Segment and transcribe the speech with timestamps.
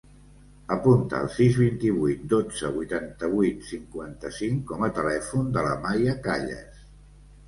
[0.75, 6.81] Apunta el sis, vint-i-vuit, dotze, vuitanta-vuit, cinquanta-cinc com a telèfon de la Maia Calles.